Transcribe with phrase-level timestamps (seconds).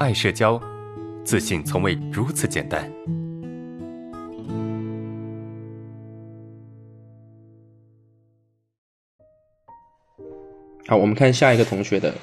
[0.00, 0.60] 爱社交，
[1.24, 2.88] 自信从未如此简单。
[10.86, 12.14] 好，我们看下一个同学的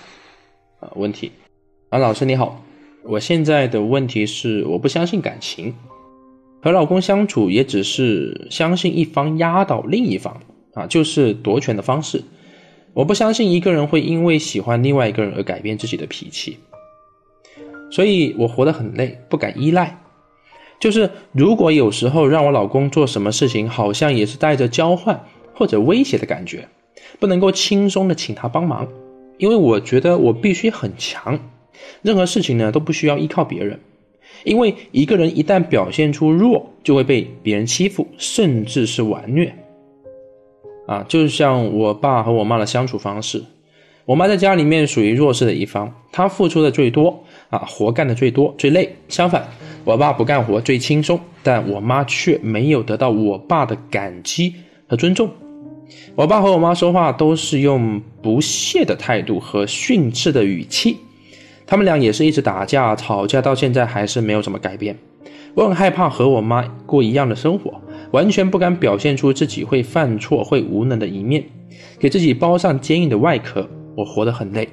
[0.79, 1.33] 啊问题。
[1.89, 2.63] 啊，老师你好，
[3.03, 5.75] 我现在的问题是我不相信感情，
[6.63, 10.41] 和老公相处也只是相信一方压倒另一方
[10.75, 12.23] 啊，就是夺权的方式。
[12.93, 16.57] 我不相信一个人会因为喜欢另外一个人而改变自己的脾气，
[17.95, 20.01] 所以我活得很累，不敢依赖。
[20.81, 26.67] 就是如果有时候让我老公做什么事情，好像也是带着交换或者威胁的感觉。
[27.21, 28.85] 不能够轻松的请他帮忙，
[29.37, 31.39] 因为我觉得我必须很强，
[32.01, 33.79] 任何事情呢都不需要依靠别人，
[34.43, 39.55] 因为一个人一旦表现出弱，就会被别人欺负，甚至是玩虐。
[40.85, 43.41] 啊，就像我爸和我妈的相处方式，
[44.03, 48.95] 我妈在家里面属于弱势的一方，她付出的最多，啊，活干的最多，最累。
[49.07, 49.47] 相反，
[49.83, 54.53] 我爸不干活最轻松，但我妈却没有得到我爸的感激
[54.87, 55.29] 和尊重。
[56.15, 60.97] 我爸和我妈说话都是用不屑的态度和训斥的语气，
[61.67, 64.97] 他们俩也是一直打架吵架，到现在还是没有怎么改变。
[65.53, 67.79] 我很害怕和我妈过一样的生活，
[68.11, 71.43] 完全不敢表现出自己会犯错、会无能的一面，
[71.99, 73.69] 给自己包上坚硬的外壳。
[73.95, 74.67] 我活得很累，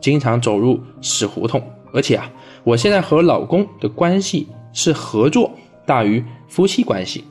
[0.00, 1.62] 经常走入死胡同。
[1.96, 2.30] 而且啊，
[2.62, 5.50] 我现在和老公的关系是合作
[5.86, 7.24] 大于夫妻关系，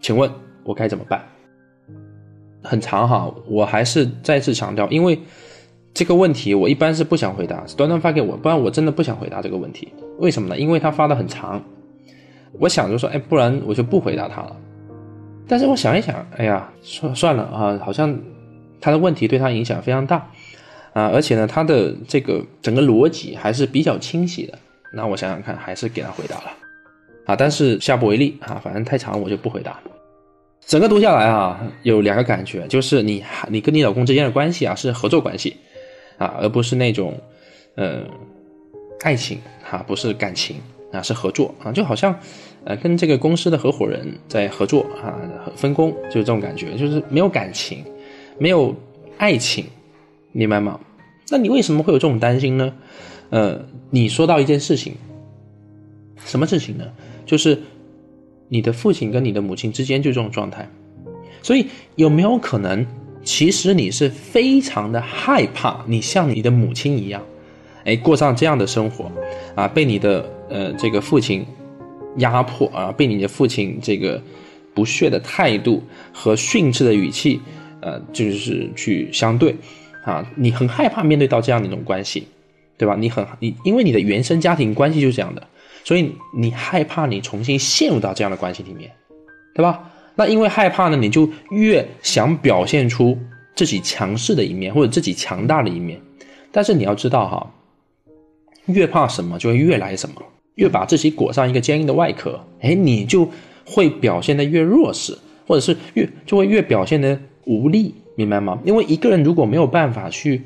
[0.00, 0.30] 请问
[0.64, 1.22] 我该怎么办？
[2.62, 5.20] 很长哈，我还是再次强调，因为
[5.92, 9.92] 这个问题我一般是不想回答，端端发给我，不然我真的不想回答这个问题。
[10.18, 10.58] 为什么呢？
[10.58, 11.62] 因为他发的很长，
[12.58, 14.56] 我想着说，哎，不然我就不回答他了。
[15.46, 18.18] 但是我想一想，哎呀，算算了啊，好像
[18.80, 20.30] 他的问题对他影响非常大
[20.92, 24.58] 啊，而且呢，他的这个整个逻辑还是比较清晰的。
[24.92, 26.52] 那我想想看，还是给他回答了
[27.26, 29.78] 啊，但是下不为例啊，反正太长我就不回答。
[30.66, 35.56] 整个读下来啊，有两个感觉，就是你你跟你老公之间的关系啊是合作关系，
[36.18, 37.18] 啊，而不是那种，
[37.74, 38.02] 呃，
[39.02, 40.56] 爱情哈，不是感情
[40.92, 42.14] 啊，是合作啊，就好像，
[42.64, 45.16] 呃，跟这个公司的合伙人在合作啊，
[45.56, 47.84] 分工就是这种感觉，就是没有感情，
[48.38, 48.74] 没有
[49.16, 49.64] 爱情，
[50.38, 50.78] 明白吗？
[51.30, 52.72] 那你为什么会有这种担心呢？
[53.30, 54.94] 呃，你说到一件事情，
[56.24, 56.84] 什么事情呢？
[57.26, 57.58] 就是。
[58.50, 60.66] 你的父亲跟你的母亲之间就这种状态，
[61.42, 61.66] 所以
[61.96, 62.86] 有没有可能，
[63.22, 67.22] 其实你是非常的害怕你像你的母亲一样，
[67.84, 69.12] 哎，过上这样的生活，
[69.54, 71.44] 啊，被你的呃这个父亲
[72.16, 74.18] 压迫啊，被你的父亲这个
[74.72, 77.38] 不屑的态度和训斥的语气，
[77.82, 79.54] 呃，就是去相对，
[80.04, 82.26] 啊，你很害怕面对到这样的一种关系，
[82.76, 82.96] 对吧？
[82.98, 85.46] 你很你因为你的原生家庭关系就是这样的。
[85.84, 88.90] 所以你害怕你重新陷入到这样的关系里面，
[89.54, 89.90] 对吧？
[90.16, 93.16] 那因为害怕呢，你就越想表现出
[93.54, 95.98] 自己强势的一面或者自己强大的一面。
[96.52, 97.54] 但是你要知道哈，
[98.66, 100.16] 越怕什么就会越来什么，
[100.56, 103.30] 越把自己裹上一个坚硬的外壳，哎，你就
[103.64, 105.16] 会表现的越弱势，
[105.46, 108.58] 或者是越就会越表现的无力，明白吗？
[108.64, 110.42] 因为一个人如果没有办法去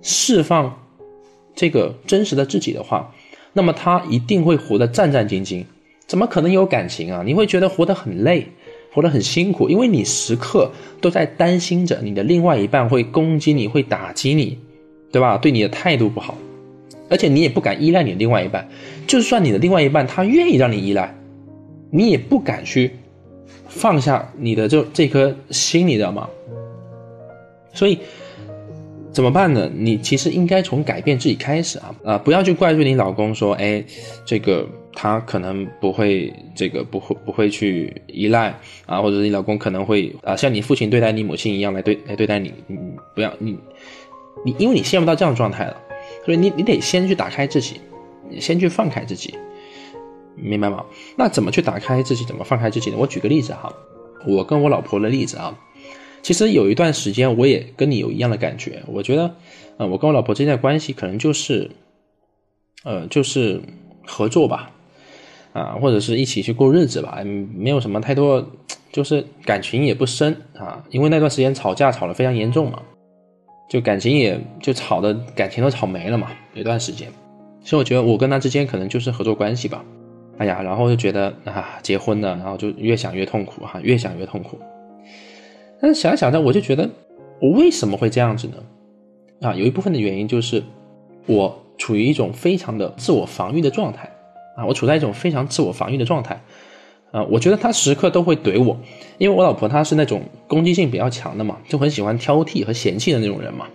[0.00, 0.78] 释放
[1.56, 3.12] 这个真实的自己的话，
[3.52, 5.64] 那么他一定会活得战战兢兢，
[6.06, 7.24] 怎么可能有感情啊？
[7.26, 8.46] 你会觉得活得很累，
[8.92, 10.70] 活得很辛苦，因为你时刻
[11.00, 14.56] 都在担心着你的另外一半会攻击你，会打击你，
[15.10, 15.36] 对吧？
[15.36, 16.38] 对你的态度不好，
[17.10, 18.68] 而且你也不敢依赖你的另外一半，
[19.08, 21.12] 就算你的另外一半他愿意让你依赖，
[21.90, 22.92] 你也不敢去
[23.66, 26.28] 放下你的这这颗心，你知道吗？
[27.76, 27.98] 所以。
[29.12, 29.70] 怎么办呢？
[29.74, 32.18] 你其实应该从改变自己开始啊啊！
[32.18, 33.82] 不要去怪罪你老公说，哎，
[34.26, 38.54] 这个他可能不会，这个不会不会去依赖
[38.84, 42.76] 啊，或者你老公可能会啊，像你父亲对待你母亲一样来对来对待你，你
[43.14, 43.56] 不要你
[44.44, 45.74] 你，因为你陷入到这样状态了，
[46.26, 47.80] 所以你你得先去打开自己，
[48.38, 49.34] 先去放开自己，
[50.34, 50.84] 明白吗？
[51.16, 52.22] 那怎么去打开自己？
[52.26, 52.98] 怎么放开自己呢？
[52.98, 53.72] 我举个例子哈，
[54.26, 55.58] 我跟我老婆的例子啊。
[56.26, 58.82] 其实有一段时间，我也跟你有一样的感觉。
[58.88, 59.32] 我觉得，
[59.76, 61.70] 呃，我跟我老婆之间的关系可能就是，
[62.82, 63.60] 呃，就是
[64.04, 64.72] 合作吧，
[65.52, 67.20] 啊，或者是一起去过日子吧，
[67.54, 68.44] 没有什么太多，
[68.90, 70.84] 就是感情也不深啊。
[70.90, 72.82] 因为那段时间吵架吵得非常严重嘛，
[73.70, 76.32] 就感情也就吵的感情都吵没了嘛。
[76.54, 77.08] 有段时间，
[77.62, 79.84] 所以我觉得我跟他之间可能就是合作关系吧。
[80.38, 84.58] 哎呀，然后就觉得啊，结婚了，然后就越想越痛苦哈，越想越痛苦。
[85.80, 86.88] 但是想想呢，我就觉得，
[87.40, 89.48] 我为什么会这样子呢？
[89.48, 90.62] 啊，有一部分的原因就是，
[91.26, 94.10] 我处于一种非常的自我防御的状态
[94.56, 96.40] 啊，我处在一种非常自我防御的状态。
[97.12, 98.76] 啊，我觉得他时刻都会怼我，
[99.16, 103.66] 因为我老婆她是那种攻击性比较强的嘛，就很喜欢挑剔和嫌弃的那种人嘛，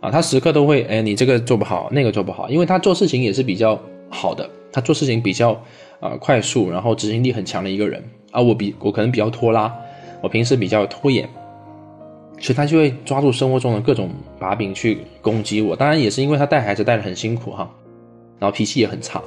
[0.00, 3.80] 啊，他时刻都会哎你这个做不好，那个做不好，因为他做事情也是比较
[4.10, 5.52] 好的，他做事情比较
[5.98, 9.74] 啊快速，然后执行力很强的一个人，啊我比我可能比较拖拉，
[10.22, 11.28] 我平时比较拖延。
[12.40, 17.70] 所以他就会抓住生活中的各种把柄去攻击我，当然也是因为他带孩子带的很辛苦哈，
[18.40, 19.22] 然后脾气也很差，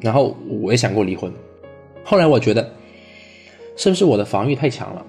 [0.00, 1.32] 然后我也想过离婚，
[2.04, 2.70] 后来我觉得，
[3.76, 5.02] 是不是我的防御太强了？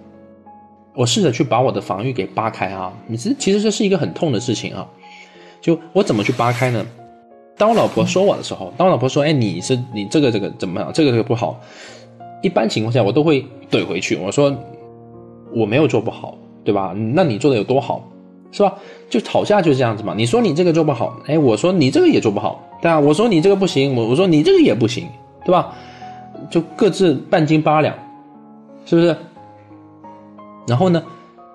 [0.95, 4.87] 我试着去把我的防御给扒开啊，你其实其实这是一个很痛的事情啊，
[5.59, 6.85] 就我怎么去扒开呢？
[7.57, 10.89] 当我老婆说我的时候，当我老婆说，哎，你是你这个这个怎么样？
[10.93, 11.59] 这个这个不好，
[12.41, 14.55] 一般情况下我都会怼回去，我说
[15.53, 16.37] 我没有做不好。
[16.67, 16.93] 对吧？
[17.13, 18.03] 那你做的有多好，
[18.51, 18.73] 是吧？
[19.09, 20.13] 就吵架就是这样子嘛。
[20.17, 22.99] 你说你这个做不好，哎，我说你这个也做不好，对吧？
[22.99, 25.07] 我说你这个不行，我我说你这个也不行，
[25.45, 25.73] 对吧？
[26.49, 27.95] 就各自半斤八两，
[28.85, 29.15] 是不是？
[30.67, 31.01] 然后呢，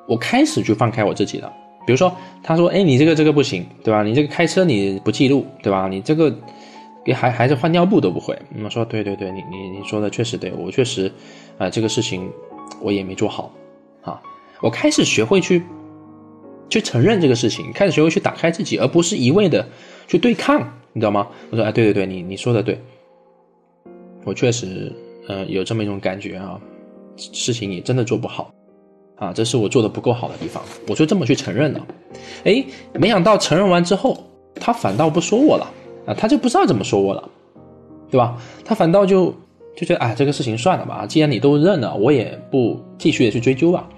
[0.08, 1.52] 我开始去放开我自己了。
[1.86, 2.10] 比如说，
[2.42, 4.02] 他说，哎，你这个这个不行，对吧？
[4.02, 5.88] 你这个开车你不记录，对吧？
[5.88, 6.34] 你这个
[7.04, 8.38] 给孩孩子换尿布都不会。
[8.62, 11.10] 我说，对对对，你你你说的确实对，我确实
[11.58, 12.30] 啊，这个事情
[12.80, 13.52] 我也没做好
[14.02, 14.20] 啊。
[14.60, 15.62] 我开始学会去，
[16.68, 19.66] 去承认这个事情，开始学会去打开自己，而不是一味的
[20.06, 20.60] 去对抗，
[20.92, 21.26] 你知道吗？
[21.50, 22.80] 我说，哎，对对对，你你说的对，
[24.24, 24.92] 我确实，
[25.26, 26.60] 呃，有这么一种感觉啊，
[27.16, 28.52] 事情也真的做不好，
[29.16, 31.86] 啊，这是我做的不够好的地方，我就这么去承认了。
[32.44, 32.64] 哎，
[32.94, 34.16] 没想到承认完之后，
[34.54, 35.68] 他反倒不说我了，
[36.06, 37.28] 啊，他就不知道怎么说我了，
[38.10, 38.36] 对吧？
[38.64, 39.34] 他反倒就
[39.76, 43.88] 就觉得，哎，这个事情算了吧，既然你都认了，我也不继续的去追究吧。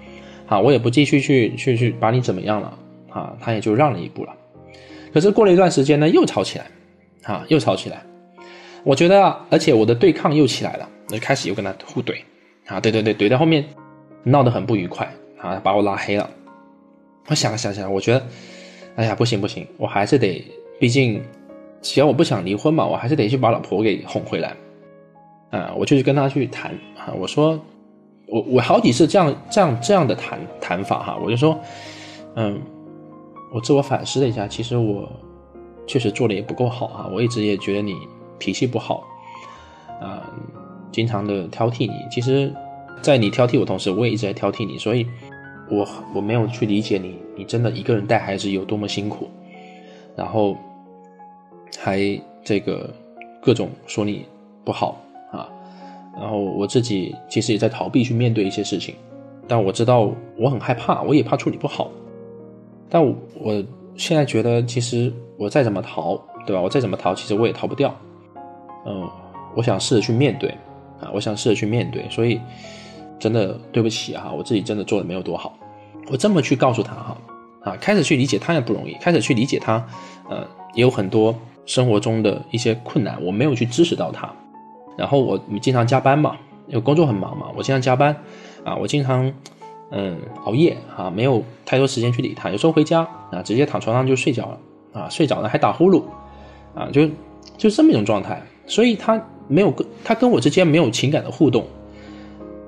[0.47, 2.77] 啊，我也不继续去去去把你怎么样了，
[3.09, 4.33] 啊，他也就让了一步了。
[5.11, 6.67] 可是过了一段时间呢，又吵起来，
[7.23, 8.03] 啊，又吵起来。
[8.83, 12.17] 我觉得，而且我的对抗又起来了，我就开始又跟他互怼，
[12.67, 13.65] 啊，对对对，怼到后面
[14.23, 16.29] 闹得很不愉快，啊，把我拉黑了。
[17.27, 18.23] 我想了想想，我觉得，
[18.97, 20.45] 哎呀，不行不行，我还是得，
[20.79, 21.23] 毕竟，
[21.85, 24.55] 只要我不想离婚嘛，我还是得去把老婆给哄回来。
[25.51, 27.59] 啊，我就去跟他去谈，啊，我说。
[28.27, 31.55] 我我好几次这样这样这样的谈谈法哈，我就说，
[32.35, 32.59] 嗯，
[33.53, 35.07] 我自我反思了一下，其实我
[35.85, 37.93] 确实做的也不够好啊，我一直也觉得你
[38.39, 39.03] 脾气不好，
[40.01, 40.27] 啊，
[40.91, 41.93] 经常的挑剔你。
[42.09, 42.51] 其实，
[42.99, 45.05] 在你挑剔我同时，我也一直在挑剔你，所以，
[45.69, 49.29] 我我没有去理解你，你真的一个人带孩子有多么辛苦，
[50.15, 50.57] 然后
[51.79, 51.99] 还
[52.43, 52.89] 这个
[53.41, 54.25] 各种说你
[54.63, 55.01] 不好
[55.31, 55.49] 啊。
[56.17, 58.95] 然后我自己其实也在逃避去面对一些事情，
[59.47, 61.91] 但我知道我很害怕，我也怕处理不好。
[62.89, 63.63] 但我
[63.97, 66.15] 现在觉得，其实我再怎么逃，
[66.45, 66.61] 对吧？
[66.61, 67.93] 我再怎么逃，其实我也逃不掉。
[68.85, 69.09] 嗯，
[69.55, 70.49] 我想试着去面对
[71.01, 72.07] 啊，我想试着去面对。
[72.09, 72.39] 所以，
[73.19, 75.57] 真的对不起哈，我自己真的做的没有多好。
[76.11, 77.17] 我这么去告诉他哈，
[77.63, 79.85] 啊，开始去理解他也不容易，开始去理解他，
[80.29, 81.35] 呃，也有很多
[81.65, 84.31] 生活中的一些困难，我没有去支持到他。
[84.97, 88.15] 然后我经常加班嘛，因为工作很忙嘛，我经常加班，
[88.63, 89.31] 啊，我经常，
[89.91, 92.49] 嗯，熬夜啊，没有太多时间去理他。
[92.49, 93.01] 有时候回家
[93.31, 94.59] 啊，直接躺床上就睡觉了，
[95.01, 96.03] 啊，睡着了还打呼噜，
[96.73, 97.09] 啊，就
[97.57, 98.41] 就这么一种状态。
[98.67, 101.65] 所以他没有跟他跟我之间没有情感的互动，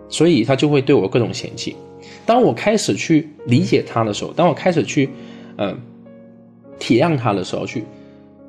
[0.10, 1.76] 所以他就会对我各种嫌弃。
[2.26, 5.10] 当我开始去理解他的时候，当我开始去，
[5.58, 5.80] 嗯，
[6.78, 7.84] 体谅他的时候，去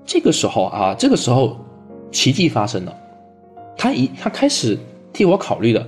[0.09, 1.55] 这个时候啊，这个时候
[2.11, 2.97] 奇迹发生了。
[3.77, 4.77] 他一他开始
[5.13, 5.87] 替我考虑了，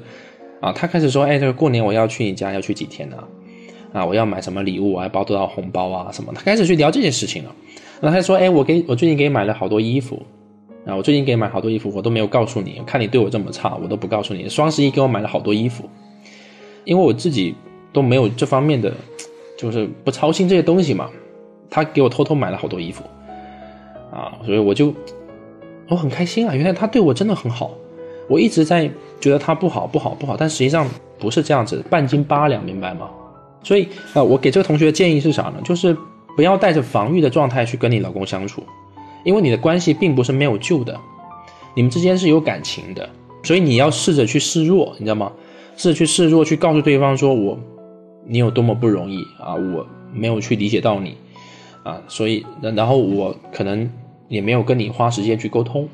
[0.61, 3.17] 啊，他开始说，哎，这个过年我要去你家，要去几天呢？
[3.95, 6.35] 啊，我要买什么礼物啊，包多少红包啊，什么？
[6.35, 7.57] 他开始去聊这件事情了。
[7.99, 10.23] 然后他说，哎，我给我最近给你买了好多衣服，
[10.85, 14.47] 啊，我最近给你买好多衣服，我都没有告诉你，看你对我这么差，我都不告诉你。
[14.50, 15.89] 双十一给我买了好多衣服，
[16.85, 17.55] 因为我自己
[17.91, 18.93] 都没有这方面的，
[19.57, 21.09] 就是不操心这些东西嘛。
[21.71, 23.03] 他给我偷偷买了好多衣服，
[24.12, 24.95] 啊，所以我就。
[25.88, 27.73] 我很开心啊，原来他对我真的很好。
[28.29, 28.88] 我一直在
[29.21, 30.87] 觉得他不好，不好，不好，但实际上
[31.19, 33.11] 不是这样子，半斤八两，明白吗？
[33.64, 35.55] 所以啊，我给这个同学的建议是啥呢？
[35.64, 35.97] 就是
[36.37, 38.62] 不要带着防御的状态去跟你老公相处，
[39.25, 40.97] 因为你的关系并不是没有救的，
[41.75, 43.11] 你们之间是有感情的，
[43.43, 45.33] 所以你要试着去示弱，你知道吗？
[45.76, 47.59] 试着去示弱，去告诉对方说我
[48.25, 51.17] 你有多么不容易啊，我没有去理解到你
[51.82, 53.90] 啊，所以然后我可能。
[54.30, 55.88] 也没有跟你花时间去沟通，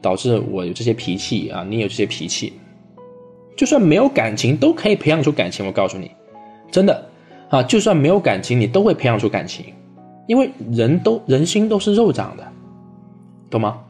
[0.00, 2.52] 导致我有这些脾气啊，你有这些脾气，
[3.56, 5.66] 就算没有感情都可以培养出感情。
[5.66, 6.12] 我告诉你，
[6.70, 7.10] 真的
[7.48, 9.64] 啊，就算没有感情，你都会培养出感情，
[10.28, 12.46] 因为人都人心都是肉长的，
[13.50, 13.80] 懂吗？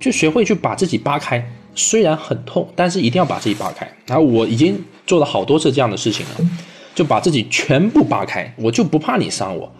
[0.00, 3.88] 就学会去把自己扒开，虽然很痛，但是一定要把自己扒开。
[4.08, 6.50] 然后我已经做了好多次这样的事情了，
[6.96, 9.72] 就把自己全部扒开，我就不怕你伤我，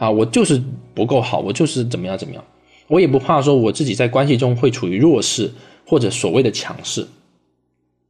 [0.00, 0.60] 啊，我就是
[0.94, 2.42] 不够好，我就是怎么样怎么样，
[2.88, 5.52] 我也不怕说我自己在关系中会处于弱势
[5.86, 7.06] 或者所谓的强势，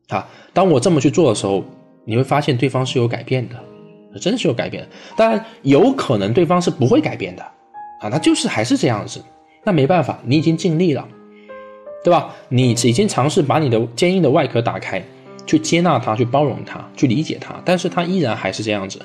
[0.09, 1.65] 啊，当我这么去做的时候，
[2.05, 4.89] 你会发现对方是有改变的，真的是有改变。
[5.17, 7.43] 当然，有可能对方是不会改变的，
[8.01, 9.21] 啊，那就是还是这样子，
[9.65, 11.07] 那没办法，你已经尽力了。
[12.03, 12.35] 对吧？
[12.49, 15.05] 你已经尝试把你的坚硬的外壳打开，
[15.45, 18.99] 去接纳他，去包容他，去理解他，但是他依然还是这样子，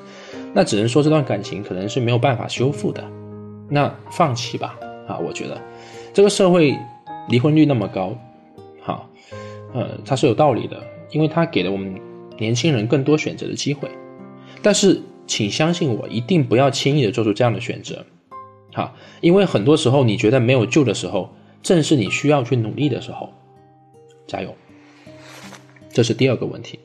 [0.55, 3.03] 那只能说这段感情可能是没有办法修复的，
[3.69, 4.79] 那放弃吧。
[5.07, 5.61] 啊，我觉得
[6.13, 6.75] 这个社会
[7.27, 8.15] 离婚率那么高，
[8.81, 9.07] 好，
[9.73, 10.81] 呃，它是有道理的，
[11.11, 11.93] 因为它给了我们
[12.39, 13.87] 年轻人更多选择的机会。
[14.63, 18.03] 但是，请相信我，一定不要轻易的做出这样的选择，
[18.73, 21.29] 好，因为很多时候你觉得没有救的时候。
[21.61, 23.33] 正是你需要去努力的时候，
[24.27, 24.53] 加油。
[25.89, 26.77] 这是第二个问题。